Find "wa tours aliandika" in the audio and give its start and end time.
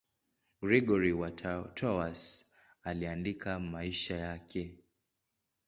1.13-3.59